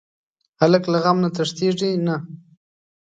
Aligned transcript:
هلک 0.59 0.83
له 0.91 0.97
غم 1.03 1.17
نه 1.23 1.29
تښتېږي 1.35 1.91
نه. 2.05 2.15